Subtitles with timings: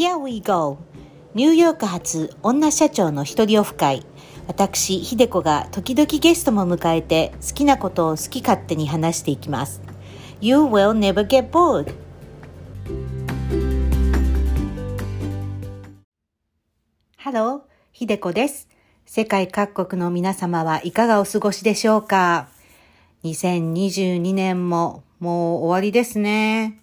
[0.00, 0.78] Here we go!
[1.34, 4.06] ニューヨーク発女社長の一人オフ会。
[4.46, 9.82] 私、ひでこが時々ゲストも迎えて好きなことを好き勝手に話していきます。
[10.40, 11.92] You will never get bored!
[17.18, 17.60] Hello、
[17.92, 18.68] ひでこです。
[19.04, 22.48] 世界各国の皆様はいかがお過ごしでしょうか
[23.24, 26.80] ?2022 年ももう終わりですね。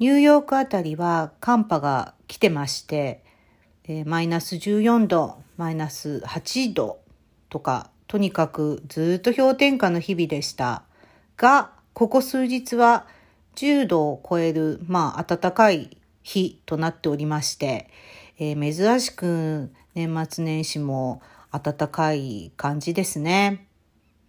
[0.00, 3.22] ニューヨークあたりは寒波が来てまして、
[3.84, 7.00] えー、マイナス14度、マイナス8度
[7.50, 10.84] とか、とにかくずっと氷点下の日々でした。
[11.36, 13.06] が、ここ数日は
[13.56, 17.90] 10度を超える、まあ、暖かい日となっておりまして、
[18.38, 21.20] えー、珍しく年末年始も
[21.52, 23.66] 暖かい感じですね。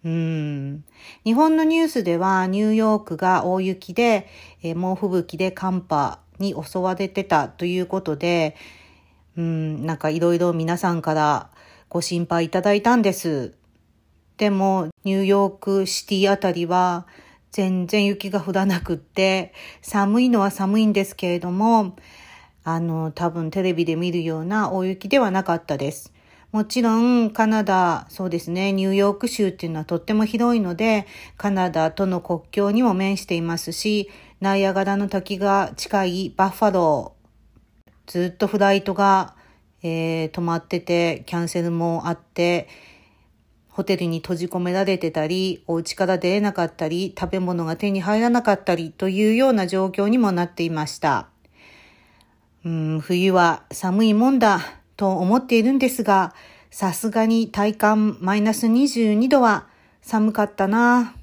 [0.04, 0.84] うん。
[1.24, 4.28] 日本のニュースではニューヨークが大雪で、
[4.62, 8.56] えー、猛吹雪で寒波に襲われてたということで、
[9.36, 11.50] うん、なんかいろいろ皆さんから
[11.88, 13.54] ご心配いただいたんです。
[14.38, 17.06] でも、ニューヨークシティあたりは
[17.52, 21.96] 全然雪が降らなくって、寒いのは寒いんですけれども、
[22.64, 26.12] あの、多分テレビで見るような大雪ではなかったです。
[26.52, 31.06] もちろんカナダ、そうですね、ニューヨーク州っていうのはとっても広いので、
[31.38, 39.34] カナダとの国境にも面していますし、ナイアガラの滝が近いバッファロー、ずっとフライトが、
[39.82, 42.68] えー、止まってて、キャンセルもあって、
[43.70, 51.30] ホテルに閉じ込められてたり、お家から出れなかったり、食べ物が手に入らなかったりというような状況にもなっていました。
[52.66, 56.32] うん、冬は寒いもんだと思っているんですが、
[56.70, 59.66] さすがに体感マイナス22度は
[60.00, 61.16] 寒かったな。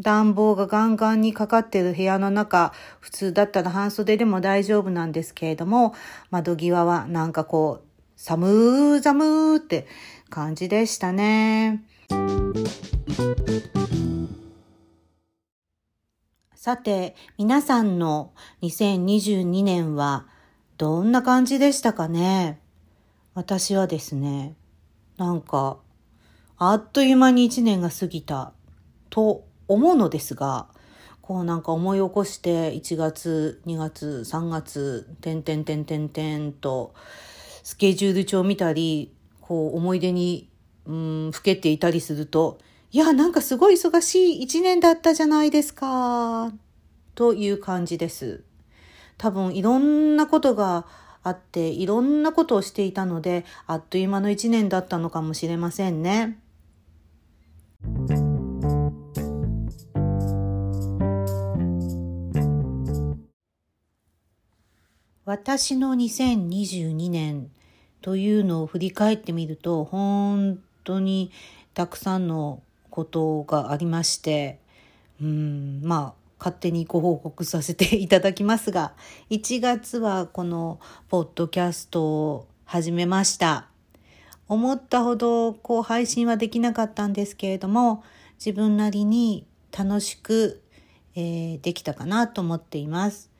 [0.00, 5.94] 暖房がガンガンにかかっている部屋の中、普通だったら半袖でも大丈夫なんですけれども、
[6.32, 9.86] 窓際はなんかこう、寒ー寒ーって
[10.28, 11.84] 感じでしたね。
[16.56, 18.32] さて、皆さんの
[18.62, 20.26] 2022年は
[20.78, 22.61] どんな感じでしたかね？
[23.34, 24.54] 私はですね、
[25.16, 25.78] なんか、
[26.58, 28.52] あっという間に一年が過ぎた
[29.08, 30.66] と思うのですが、
[31.22, 36.92] こうなんか思い起こして1月、2月、3月、てんてんてんてんてんと、
[37.62, 40.50] スケジュール帳を見たり、こう思い出に、
[40.84, 42.58] うん、ふけていたりすると、
[42.90, 46.52] いや、なんかすごい忙しい一年だったじゃないですか、
[47.14, 48.44] という感じです。
[49.16, 50.84] 多分いろんなことが
[51.22, 56.38] あっていろんなことをしていたのであっという間の一年だったのかもしれませんね。
[65.24, 67.50] 私の2022年
[68.00, 71.30] というのを振り返ってみると本当に
[71.74, 72.60] たくさんの
[72.90, 74.58] ことがありまして
[75.20, 78.94] うんまあ勝手にご報告させていただきますが、
[79.30, 83.68] 1月はこのポッドキャストを始めました。
[84.48, 88.02] 思ったほどこう配信はできなかったんですけれども、
[88.44, 90.60] 自分なりに楽しく、
[91.14, 93.30] えー、できたかなと思っています。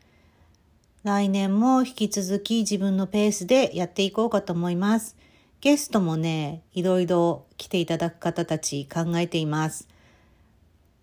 [1.02, 5.16] 来年も引き続き自分のペースでやっていこうかと思います。
[5.60, 9.88] ゲストもね、いろいろ来ていただく方たち考えています。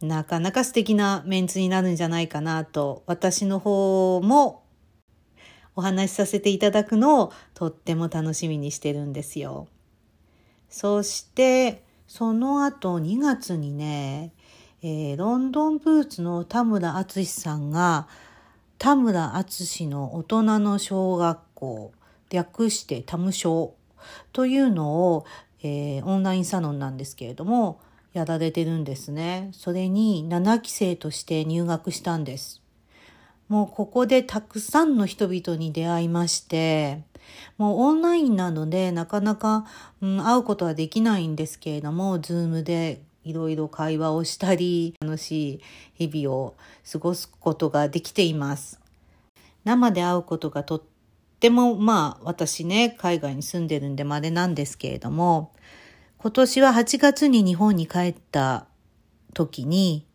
[0.02, 4.64] なかなか素敵なメンツになるんじゃないかなと、私の方も
[5.76, 9.68] お話しさせていただくのをとっても楽しみにしてるんですよ。
[10.70, 14.34] そして、その後2月にね、
[14.82, 18.08] えー、ロンドンブーツの田村敦さんが、
[18.78, 21.92] 田村淳の大人の小学校、
[22.30, 23.76] 略してタム小
[24.32, 25.26] というのを、
[25.62, 27.82] えー、オンラインサロンなんですけれども、
[28.14, 29.50] やられてるんですね。
[29.54, 32.62] それに7期生として入学したんです。
[33.48, 37.02] もうここでたくさんの人々に出会いまして、
[37.58, 39.66] もうオンラインなのでなかなか、
[40.02, 45.62] うん、会うことはできないんですけれども、 Zoom でいろいろ会話をしたり、楽し
[45.98, 46.56] い日々を
[46.92, 48.80] 過ごすことができています。
[49.66, 50.82] 生で会うことがとっ
[51.40, 55.52] ても、まあ私ね、海外に住んでるんで稀なんですけれども、
[56.22, 58.66] 今年は8月に日本に帰った
[59.34, 60.06] 時に、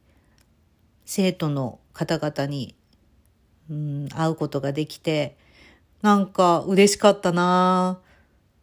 [1.07, 2.77] 生徒の方々に、
[3.71, 5.39] うん、会うことができて、
[6.03, 8.01] なんか嬉しかったな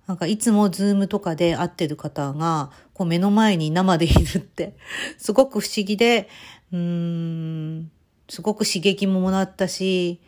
[0.05, 4.75] なんかいつもズームとかで会ってる方が、こう目の前に生でいるって、
[5.17, 6.29] すごく不思議で、
[6.71, 7.91] うん、
[8.29, 10.21] すごく刺激ももらったし、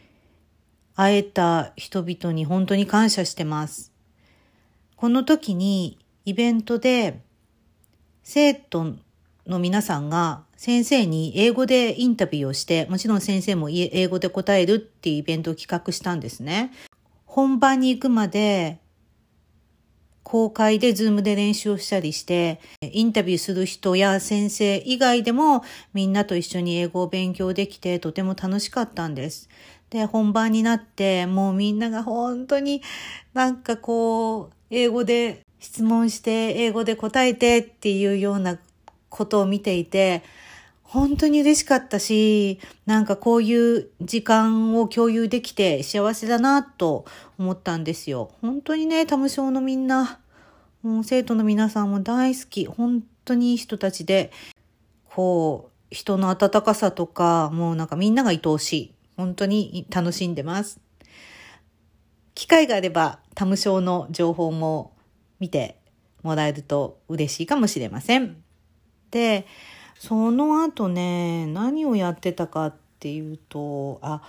[0.96, 3.92] 会えた人々に本当に感謝してます。
[4.96, 7.22] この時にイベントで
[8.24, 8.96] 生徒
[9.46, 16.72] の皆さんが先生に英語でインタビューをして、もちろん先生も英語で答えるっていうイベントを企画したんですね。
[17.26, 18.80] 本番に行くまで
[20.24, 29.50] 公開でズームで練習をしたりして、インタビューする人や先生以外でもみんなと一緒に英語を勉強できてとても楽しかったんです。
[29.90, 32.82] で、本番になってもうみんなが本当に
[33.34, 38.60] なんかこう、英語で質問して英語で答えてっていうような
[39.08, 40.22] ことを見ていて、
[40.84, 47.06] 本当に嬉しかったし、なんかこういう時間を共有できて幸せだなと
[47.40, 48.32] 思ったんですよ。
[48.42, 50.20] 本当にね、タム省のみんな、
[50.82, 52.66] もう生徒の皆さんも大好き。
[52.66, 54.34] 本当にいい人たちで、
[55.06, 58.94] こう、人の温かさとか、もうなんかみんなが愛おしい。
[59.16, 60.82] 本当に楽しんでます。
[62.36, 64.93] 機会があれば、タム省の情報も
[65.44, 65.76] 見て
[66.22, 68.42] もらえると嬉しいかもしれません。
[69.12, 69.46] で、
[70.00, 74.22] その後ね、何をやってたかっていうと、あ、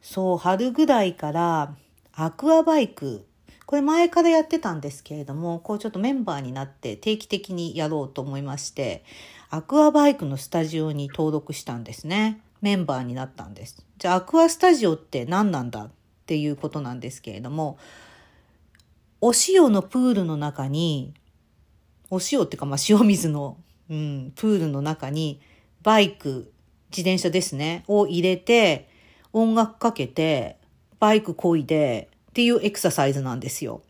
[0.00, 1.74] そう、春ぐらいから
[2.14, 3.26] アクアバイク、
[3.66, 9.04] これ前からやってたんですけれども、こうちょっとメンバーになって定期的にやろうと思いまして、
[9.50, 12.40] アクアバイクのスタジオに登録したんですね。
[12.62, 13.84] メンバーになったんです。
[13.98, 15.90] じゃあアクアスタジオって何なんだっ
[16.24, 17.76] ていうことなんですけれども、
[19.22, 21.14] お塩のプールの中に、
[22.10, 23.56] お塩っていうかまあ塩水の
[23.92, 25.40] うん、プールの中に
[25.82, 26.50] バイク、
[26.90, 28.88] 自転車ですね、を入れて、
[29.34, 30.56] 音楽かけて、
[30.98, 33.82] バイクこいでっていうエクササイズなんですよ。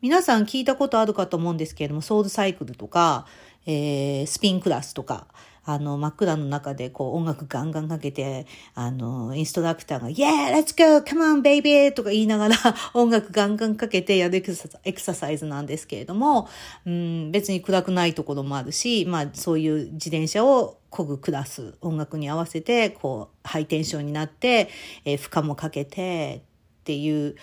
[0.00, 3.26] 皆さん聞いたことあるかと思うんですけれども、ソールサイクルとか、
[3.66, 5.26] えー、スピンクラスとか、
[5.66, 11.04] あの、真っ暗の中でこう音楽ガンガンかけて、あの、インストラクターが、Yeah, let's go!
[11.04, 11.92] Come on, baby!
[11.92, 12.56] とか言いながら
[12.94, 14.36] 音楽ガンガンかけてやる
[14.84, 16.48] エクササイズなんですけれども、
[16.86, 24.68] うん、別に暗くないところもあるし、まあそういう自転車を漕ぐクラス、音楽に合わせて、こう、ハイテンションになって、
[25.04, 26.42] えー、負荷もかけて
[26.80, 27.34] っていう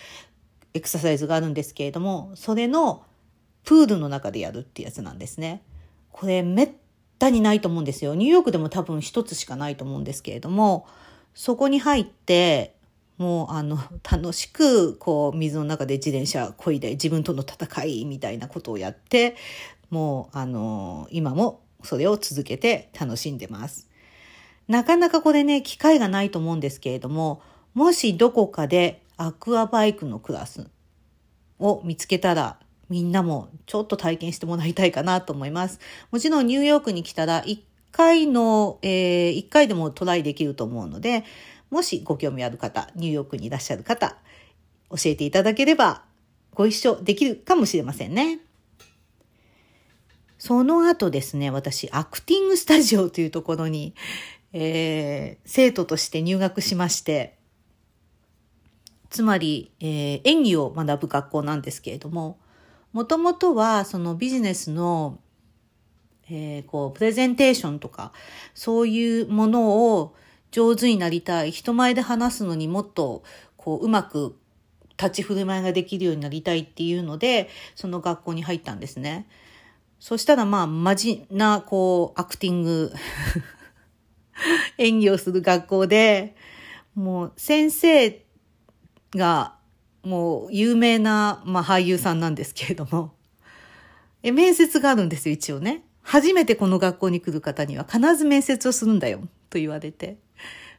[0.74, 3.04] エクササイズがあるんですけれども、それの
[3.64, 5.62] プールの中でやるってやつなんですね。
[6.12, 6.72] これめっ
[7.24, 8.16] 対にないと思うんですよ。
[8.16, 10.86] ニューヨークでも多分一つしかないと思うんですけれども、
[11.34, 12.76] そこに入って、
[13.18, 13.80] もうあの、
[14.10, 19.36] 楽しく、こう、水の中で自転車こいで自分との戦いみたいなことをやって、
[19.90, 23.90] もう、あの、今もそれを続けて楽しんでます。
[24.68, 27.42] なかなかこれね、機会がないと思うんですけれども、
[27.74, 30.70] もしどこかでアクアバイクのクラス
[31.60, 32.60] を見つけたら、
[32.94, 35.80] みんなもちょっと体験してもらいたいかなと思います。
[36.12, 37.60] もちろんニューヨークに来たら1
[37.92, 41.24] 回の、えー、1回でもトライできると思うので、
[41.72, 44.16] もしご興味ある方、ニューヨークにいらっしゃる方、
[44.92, 46.04] 教えていただければ
[46.54, 48.42] ご一緒できるかもしれませんね。
[50.38, 53.96] その後ですね、私、アクティングスタジオというところに、
[54.52, 57.40] えー、生徒として入学しまして、
[59.10, 62.38] つまり、えー、演技を学ぶ学校なんですけれども、
[62.94, 65.20] もともとはそのビジネスの、
[66.30, 68.14] えー、こう、プレゼンテーションとか、
[68.54, 70.16] そういうものを
[70.52, 71.52] 上手になりたい。
[71.52, 73.24] 人前で話すのにもっと、
[73.58, 74.38] こう、うまく
[74.98, 79.28] 立ち振る舞いができるようになりたいっていうので、その学校に入ったんですね。
[80.00, 82.94] そしたらまあ、マジな、こう、アクティング
[84.78, 86.36] 演技をする学校で、
[86.94, 88.24] もう先生
[89.16, 89.56] が
[90.04, 93.14] もう有名な、まあ、俳優さんなんですけれども、
[94.22, 95.84] え、面接があるんですよ、一応ね。
[96.02, 99.20] 初めてこの学校に来る方には必ず面接をするんだよ、
[99.50, 100.18] と言われて、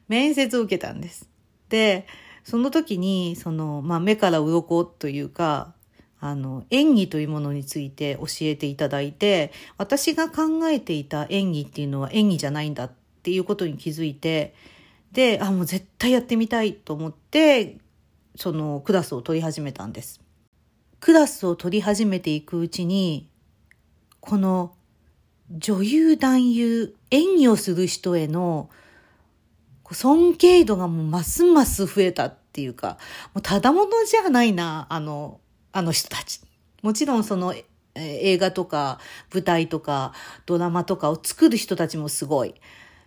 [0.09, 1.29] 面接を受けたんです。
[1.71, 2.07] で、
[2.45, 5.75] その時に、その、まあ、目から鱗というか、
[6.21, 14.55] あの、演技というものについて教えていただいて、私が考えていた演技っていうのは演技じゃないんだっていうことに気づいて、
[15.13, 17.77] で、あ、もう絶対やってみたいと思って、
[18.37, 20.21] そのクラスを取り始めたんです。
[21.01, 23.29] クラスを取り始めていくうちに、
[24.21, 24.75] この
[25.51, 28.71] 女優男優、演技をする人への
[29.93, 32.99] 尊敬度がもうますます増えたっていうか、
[33.35, 35.41] もうただものじゃないな、あの、
[35.73, 36.41] あの人たち。
[36.83, 37.55] もちろんその
[37.95, 38.99] 映画とか
[39.33, 40.13] 舞台とか
[40.47, 42.55] ドラマとかを作る人たちもすごい。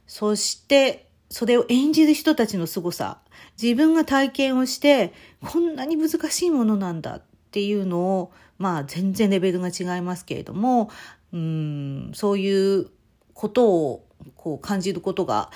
[0.05, 3.19] そしてそれを演じる人たちの凄さ、
[3.61, 10.89] 自分が体験をして、こんなに難しいものなんだっていうのを、まあ全然レベルが違いますけれども、
[11.33, 12.89] うん、そういう
[13.33, 14.05] ことを
[14.35, 15.51] こう感じることが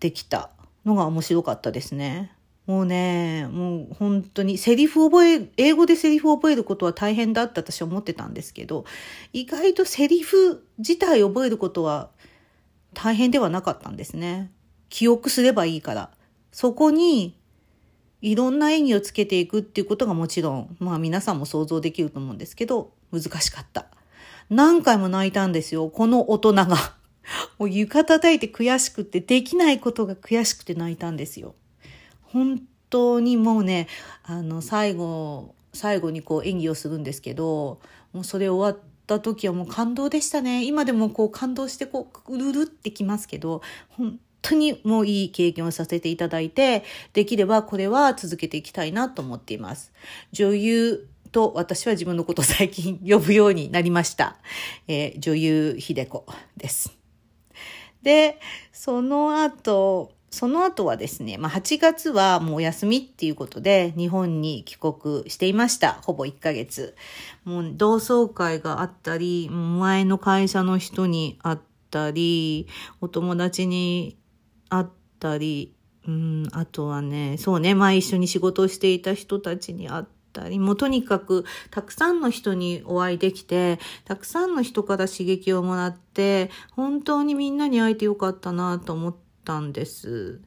[0.00, 0.50] できた
[0.84, 2.32] のが面白かったですね。
[2.66, 8.84] もうね、もう本当にセリフ覚え、英語でセリフを覚えることは大変だって私は思ってたんですけど、
[9.32, 12.10] 意外とセリフ自体覚えることは
[12.94, 14.50] 大変ではなかったんですね。
[14.88, 16.10] 記憶すればいいから。
[16.52, 17.36] そこに
[18.22, 23.86] いろんな演技をつけていくっていうことがもちろん、まあ皆さんも想像できると思うんですけど、難しかった。
[24.48, 26.76] 何回も泣いたんですよ、この大人が。
[27.58, 31.54] もう床叩いて悔しくて、できないことが悔しくて泣いたんですよ。
[32.22, 33.88] 本当にもうね、
[34.22, 37.80] あの、最後、最後にこう演技をするんですけど、
[38.12, 40.64] もうそれ終わった時はもう感動でしたね。
[40.64, 49.92] 今でもこう感動してこう、うるるってきますけど、本当にもういい経験をさせていただいて、できればこれは続けていきたいなと思っています。
[50.32, 54.36] 女優と私は自分のことを最近呼ぶようになりました。
[54.88, 56.26] えー、女優秀子
[56.56, 56.96] です。
[58.02, 58.40] で、
[58.72, 65.94] その後、その後はですね、まあ、8月はもうお休みっていうことで日本に帰国していました。
[66.02, 66.94] ほぼ1ヶ月。
[67.44, 71.58] もう同窓会があったり、前の会社の人に会っ
[71.90, 72.68] たり、
[73.00, 74.16] お友達に
[74.76, 74.86] 会っ
[75.18, 75.74] たり、
[76.06, 90.40] うん、あとはね、そうね、前一緒に仕事をしていた人たちに会ったり、もうとにかくたくさんの人にお会いできて、たくさんの人から刺激をもらって、本当にみんなに会えてよかったなと思ったんです。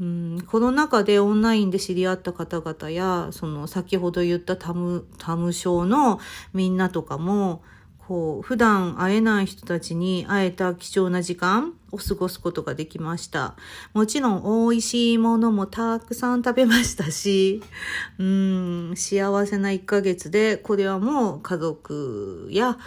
[0.00, 6.20] うん、コロナ禍でオンラインで知り合った方々や、その先ほど言ったタム、タム症の
[6.54, 7.62] みんなとかも、
[7.98, 13.56] こう、普段会えない人たちに会えた貴重な時間を過ごすことができました。
[13.94, 17.62] もちろん美味しいものもたくさん食べましたし、
[18.18, 22.78] うん、幸せな1ヶ月で、これはもう家族や、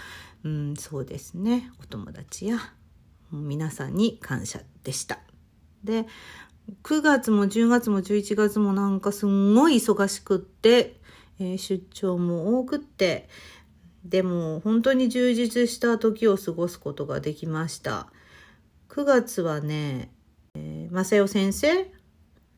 [0.43, 2.59] うん、そうですね、お友達や、
[3.31, 5.19] 皆さんに感謝でした。
[5.83, 6.07] で、
[6.83, 10.99] 9月も10月も11月もなんかすんごい忙しくって、
[11.39, 13.27] えー、出張も多くって、
[14.05, 18.07] でも本当に充実した時を過ごすことができました。
[18.93, 20.11] 9月はね、
[20.53, 21.91] えー、正代先生、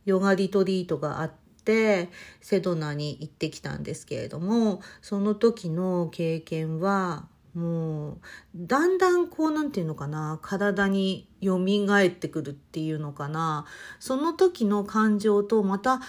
[0.04, 1.32] ヨガリトリートがあっ
[1.64, 2.10] て、
[2.42, 8.20] セドナに行ってきたんですけれども、その時の経験は、もう
[8.54, 13.66] だんだんこうなんていうのかな体に蘇ってくるっていうのかな。
[14.02, 16.02] その時の感情とまた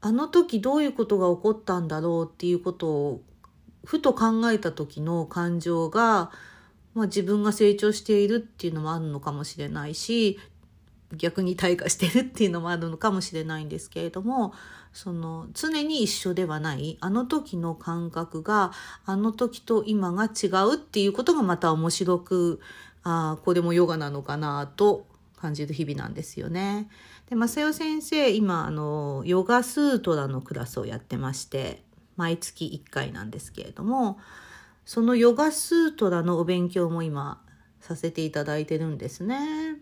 [0.00, 3.22] あの時どういうことが起こったんだろうっていうことを
[3.84, 6.32] ふと考えた時の感情が、
[6.94, 10.38] まあ、自分が成長しているっていうのもあるのかもしれないし
[11.16, 14.54] 逆に退化してるっていうのもあるのかもしれないんですけれども
[14.92, 18.72] その常に一緒ではないあの時の感覚が
[19.04, 22.60] あの時と今が違うっていうことがまた面白く
[23.04, 25.06] あこれもヨガなのかなと
[25.36, 26.88] 感じる日々なんですよね。
[27.28, 31.82] で正代先生今あのヨガスートラのクラスをやってまして
[32.16, 34.18] 毎月1回なんですけれども
[34.84, 37.42] そのヨガスートラのお勉強も今
[37.80, 39.78] させていただいてるんですね。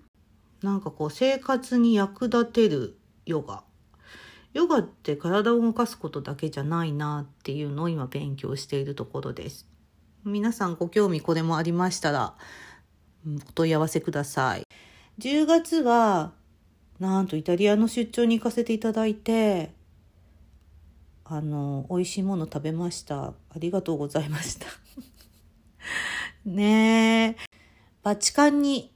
[0.63, 3.65] なんかこう生活に役立てるヨガ
[4.53, 9.67] ヨガって体を動かすことだけじゃないなっていうのを今勉強しているところです。
[10.25, 12.35] 皆さんご興味これもありましたら、
[13.27, 14.65] お問い合わせください。
[15.19, 16.33] 10月は、
[16.99, 19.73] なんとイタリアの出張に行かせていただいて、
[21.25, 23.27] あの、美味しいもの食べました。
[23.27, 24.67] ありがとうございました。
[26.45, 27.37] ねえ。
[28.03, 28.93] バチカンに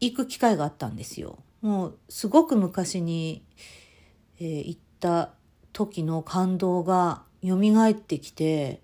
[0.00, 1.38] 行く機会があったんですよ。
[1.62, 3.42] もう、すごく昔に、
[4.38, 5.30] えー、行った
[5.72, 7.56] 時の感動が蘇
[7.90, 8.82] ってきて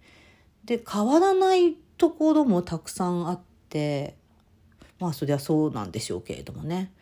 [0.64, 4.16] で変わらないところもたくさんあって
[4.98, 6.92] まあそりゃそうなんでしょうけれどもね。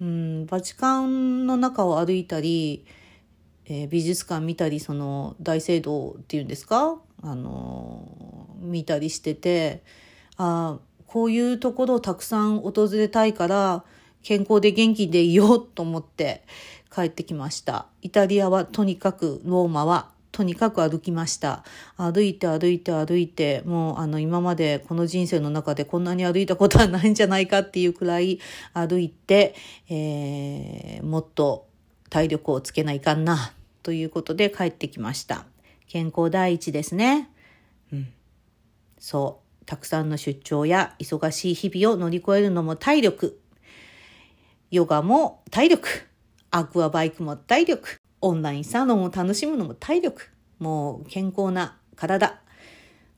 [0.00, 2.84] うん、バチカンの中を歩いたり、
[3.64, 6.98] えー、美術館見たりその大聖堂っていうんですか？
[7.22, 9.82] あの見たりしてて
[10.38, 13.84] あこういうところをたくさん訪れたいから
[14.22, 16.42] 健康で元気でいようと思って
[16.92, 17.86] 帰ってきました。
[18.02, 21.64] イタリアはとにかく、ローマはとにかく歩きました。
[21.96, 28.40] 歩いて歩いて歩いて、もうあの今までこの人生の中でこんなに歩いたことはないんじゃないかっていうくらい
[28.74, 29.54] 歩いて、
[29.88, 31.66] えー、もっと
[32.10, 33.52] 体力をつけないかんな
[33.82, 35.46] ということで帰ってきました。
[35.88, 37.30] 健康第一ですね。
[37.92, 38.08] うん。
[38.98, 39.45] そう。
[39.66, 43.40] たくさんの出張や忙しい日々を乗り越えるのも体力。
[44.70, 45.88] ヨガも体力。
[46.52, 48.00] アクアバイクも体力。
[48.20, 50.30] オンラインサロンを楽しむのも体力。
[50.60, 52.40] もう健康な体。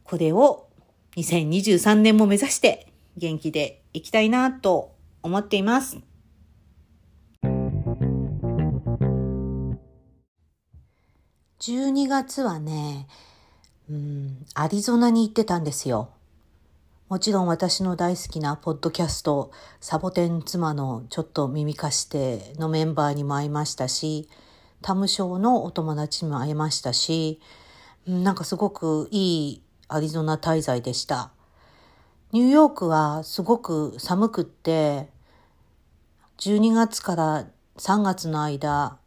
[0.05, 0.69] これを
[1.17, 5.99] 2023年も目指して元気でいきたいなと思っています。
[11.61, 13.07] 12月はね、
[13.91, 16.11] うん、アリゾナに行ってたんですよ。
[17.09, 19.51] もちろん私の大好きなポッドキャスト、
[19.81, 24.29] サボテン妻のちょっと耳貸してのメンバーにも会いましたし、
[24.83, 27.41] タムショーのお友達にも会いましたし、
[28.07, 31.31] なんかすごくいいアリゾナ滞在でした。
[32.33, 35.09] ニューヨークはすごく寒くって、
[36.37, 37.47] 12月から
[37.79, 38.99] 3月の間、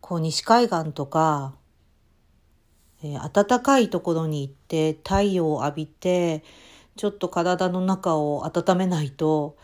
[0.00, 1.54] こう西海岸とか、
[3.02, 6.42] えー、暖かいところに行って太陽を浴びて、
[7.00, 9.56] ちょっと体の中を温めないと、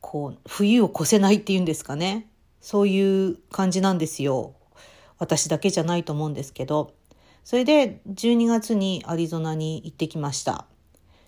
[0.00, 2.30] こう、冬を越せないっていうんですかね。
[2.62, 4.54] そういう感じなんですよ。
[5.18, 6.94] 私だけじゃないと思うんですけど。
[7.44, 10.64] それで12月にアリゾナに行ってきました。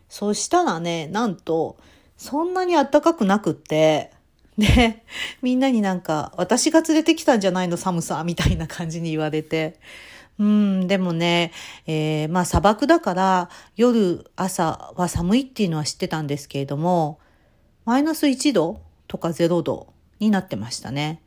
[0.09, 1.77] そしたらね、なんと、
[2.17, 4.13] そんなに暖かくなくって、
[4.57, 5.05] で、
[5.43, 9.79] みんなになんか、私が連れてきたんじゃないの寒さ、みたいな感じに言われて、
[10.39, 11.53] うん、でもね、
[11.87, 17.19] えー、まあ砂漠だから夜、朝は寒いっていうのは知ってたんですけれども、
[17.85, 21.23] マイナス1度とか0度になってましたね。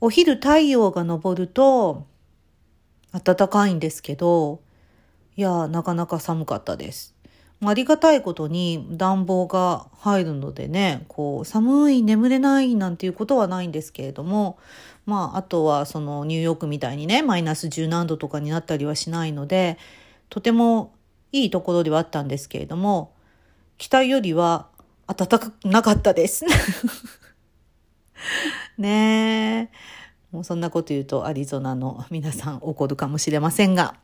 [0.00, 2.06] お昼太陽が昇ると
[3.12, 4.60] 暖かいんですけど、
[5.36, 7.14] いや、なかなか寒かったです。
[7.64, 14.58] ありがたいことに暖房が入るのでね、こう、寒い、眠れないなんていうことはないんですけれども、
[15.04, 19.78] まあ、あとはそのニューヨークみたいにね、マイナス10何度とかになったりはしないので、
[20.28, 20.94] とても
[21.32, 23.12] いいところではあったんですけれども、
[23.78, 24.68] 期待よりは
[25.06, 26.44] 暖かくなかったです。
[28.78, 29.76] ねえ。
[30.30, 33.96] もうそんなこと言うとアリゾナの皆さん怒るかもしれませんが。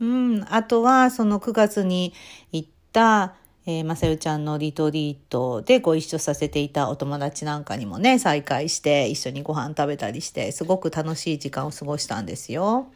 [0.00, 0.44] うん。
[0.48, 2.12] あとはその9月に
[2.52, 12.90] 行った、えー、まさゆちゃんのリトリートでご一緒させていたお友達なんかにもね、再会して一緒にご飯食べたりして、すごく楽しい時間を過ごしたんですよ。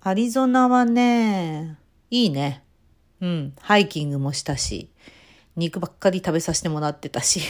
[0.00, 1.76] アリゾナはね、
[2.10, 2.62] いいね。
[3.20, 4.90] うん、ハイキングもしたし、
[5.56, 7.40] 肉ばっかり食べさせてもらってたし。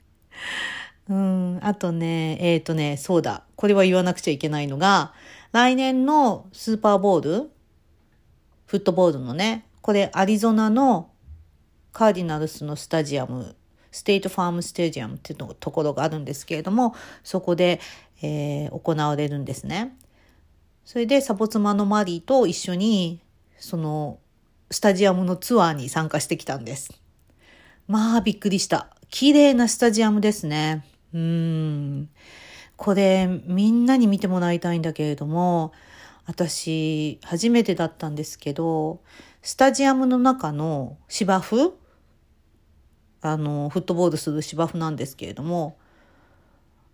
[1.10, 3.44] うん、あとね、えっ、ー、とね、そうだ。
[3.56, 5.12] これは言わなくちゃいけないのが、
[5.52, 7.50] 来年のスーパーボール、
[8.66, 11.08] フットボールのね、これアリゾナの
[11.94, 13.56] カーディナルスのスタジアム、
[13.90, 17.80] ステートファームスタジアムっていうところがあるんですけれども、そこで、
[18.20, 19.96] えー、行われるんですね。
[20.84, 23.22] それでサボ妻のマリーと一緒に、
[23.56, 24.18] その、
[24.70, 26.92] スタジアムのツアーに参加してきたんです。
[27.86, 28.94] まあ、びっくりした。
[29.08, 30.84] 綺麗なスタジアムですね。
[31.14, 32.10] うん。
[32.76, 35.72] これ、みんなに見てもらいたいんだけれども、
[36.26, 39.00] 私、初めてだったんですけど、
[39.48, 41.72] スタジアムの中の芝生？
[43.22, 45.78] あの、フットボールする芝生なんですけれども、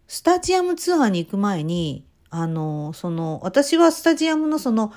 [0.06, 4.92] スタジアムツアーに行く前に、あの、その、私はスタジアムのその、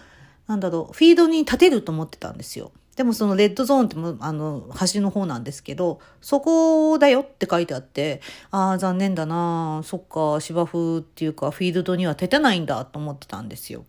[0.45, 2.73] なんだろう、フィードに立てると思ってたんですよ。
[2.95, 13.83] でもそのレッドゾーンっても、あの、端の方なんですけど、そこだよって書いてあって、ああ、残念だなそっか、芝生っていうか、フィールドには立てないんだと思ってたんですよ。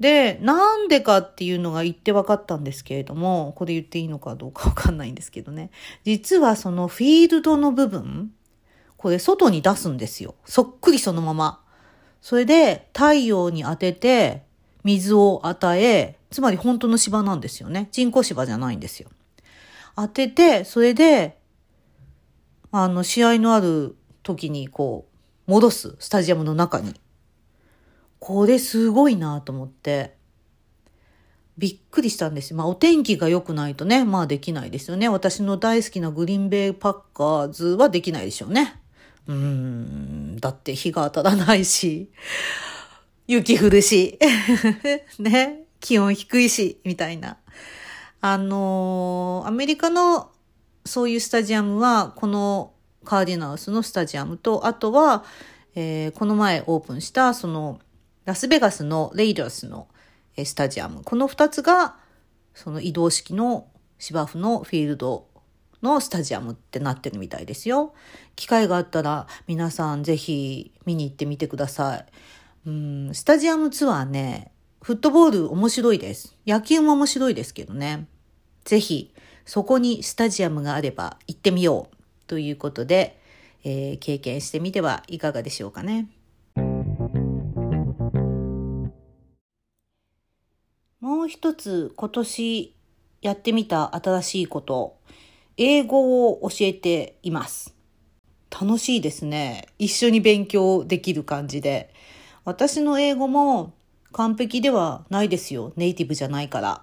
[0.00, 5.70] で、なんでかっていうのが言って分かったんですけれども、これ言っていいのかどうかわかんないんですけどね。
[6.04, 8.32] 実はそのフィールドの部分、
[8.96, 10.34] これ外に出すんですよ。
[10.44, 11.60] そっくりそのまま。
[12.20, 14.42] それで太陽に当てて
[14.84, 17.88] 水を与え、つまり本当の芝なんですよね。
[17.90, 19.08] 人工芝じゃないんですよ。
[19.96, 21.38] 当てて、それで、
[22.70, 25.06] あの、試合のある時にこ
[25.46, 26.94] う、戻す、スタジアムの中に。
[28.20, 30.14] これすごいなと思って、
[31.56, 32.54] びっくりしたんです。
[32.54, 35.08] まあお天気が良くないとね、まあできないですよね。
[35.08, 38.80] 私の大好きなグリーンベイパッカーズはできないでしょうね。
[39.26, 42.10] うん、だって日が当たらないし、
[43.26, 44.18] 雪降るし、
[45.18, 47.36] ね、気温低いし、みたいな。
[48.20, 50.30] あのー、アメリカの
[50.84, 52.72] そういうスタジアムは、この
[53.04, 55.24] カーディナルスのスタジアムと、あとは、
[55.74, 57.80] えー、この前オープンした、その、
[58.28, 59.88] ラスベガスのレイダースの
[60.36, 61.02] スタジアム。
[61.02, 61.96] この二つが、
[62.52, 65.28] その移動式の芝生のフィールド
[65.80, 67.94] のスタジアムってなってるみたいですよ。
[68.36, 72.06] 機会があったら皆さんぜひ見に行ってみてください。
[72.66, 76.36] うん、スタジアムツアーね、フットボール面白いです。
[76.46, 78.08] 野球も面白いですけどね。
[78.66, 79.14] ぜひ、
[79.46, 83.18] そこにスタジアムがあれば行ってみようということで、
[83.64, 86.10] えー、経験してみてはいかがでしょうかね。
[91.28, 92.74] 一つ今年
[93.20, 94.96] やってみた新しいこと、
[95.58, 97.74] 英語を教えています。
[98.50, 99.68] 楽しいですね。
[99.78, 101.92] 一緒に勉強できる感じで。
[102.44, 103.74] 私の英語も
[104.12, 105.72] 完璧ではないですよ。
[105.76, 106.82] ネイティブじゃないから。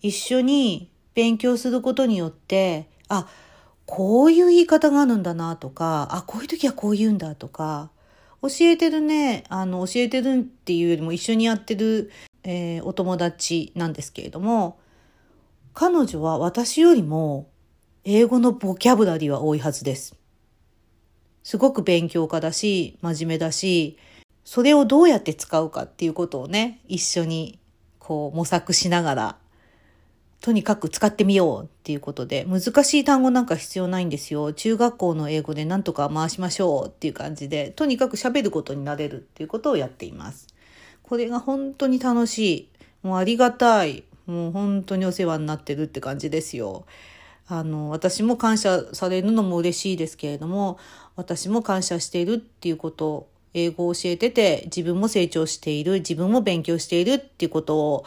[0.00, 3.28] 一緒に勉強することによって、あ、
[3.84, 7.90] こういう言い方があるんだなとか、あ、こういう時はこう言うんだとか、
[8.40, 12.10] 教えてるね、あの、教えてるっていうよりも一緒にやってる、
[12.44, 14.78] えー、お友達なんですけれども、
[15.74, 17.48] 彼女は私よりも
[18.04, 20.16] 英語のボキャブラリーは多いはずです。
[21.42, 23.98] すごく勉強家だし、真面目だし、
[24.44, 27.58] それをどうやって使うかっていうことをね、一緒に
[27.98, 29.36] こう模索しながら
[30.42, 34.52] とにかく使ってみようっていうことで、難しい単語なんか必要ないんですよ。
[34.52, 40.48] 中学校の英語でなんとか回しましょうっていう感じで、とにかく喋ることになれるっていうことをやっています。
[41.12, 42.68] これが本当に楽しい。
[43.02, 44.04] もうありがたい。
[44.24, 46.86] もう本当にお世話になってるって感じですよ。
[47.46, 50.78] あの、私も感謝されるのも嬉しいですけれども、
[51.14, 58.06] 私も感謝しているっていうこと英語を教えてて、自分も成長している、自分も勉強しているっていうことを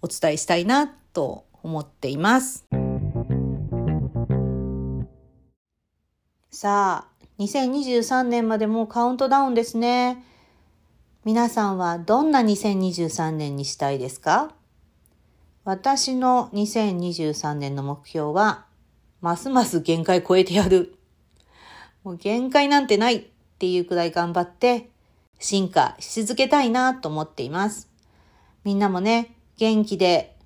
[0.00, 2.64] お伝えしたいなと思っています。
[6.52, 10.22] さあ、2023年までもうカウントダウンですね。
[11.26, 14.52] 皆さんはどんな2023年にしたいですか？
[15.64, 18.66] 私の2023年の目標は、
[19.20, 20.94] ますます限界超えてやる。
[22.04, 23.24] もう限界なんてないっ
[23.58, 24.88] ていうくらい頑張って
[25.40, 27.90] 進化し続けたいなと思っています。
[28.62, 30.36] みんなもね、元気で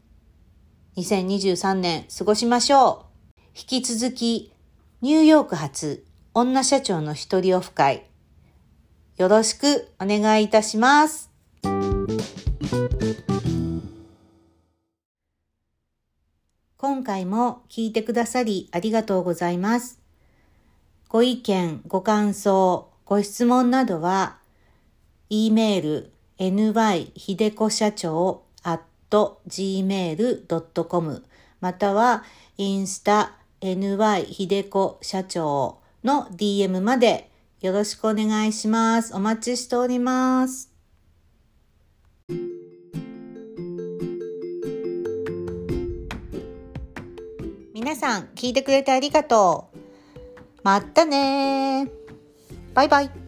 [0.97, 3.05] 2023年過ごしましょ
[3.37, 3.39] う。
[3.55, 4.55] 引き続き、
[5.03, 8.07] ニューヨーク発女社長の一人オフ会、
[9.21, 11.31] よろしくお願いいたします。
[16.79, 20.01] 今回も聞いてくださりありがとうございます。
[21.11, 24.39] ご意見、ご感想、ご質問などは、
[25.29, 28.81] e メール ny ひでこ社長 at
[29.47, 31.25] gmail.com
[31.61, 32.25] または
[32.57, 37.30] インスタ ny ひでこ社長の DM まで
[37.61, 39.15] よろしくお願いします。
[39.15, 40.73] お待ちしております。
[47.75, 49.79] 皆さん聞いてくれてありがとう。
[50.63, 51.91] またね
[52.73, 53.20] バイバイ。